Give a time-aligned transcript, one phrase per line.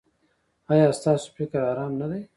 [0.71, 2.21] ایا ستاسو فکر ارام نه دی؟